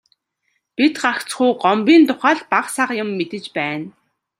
[0.75, 3.85] Бид гагцхүү Гомбын тухай л бага сага юм мэдэж байна.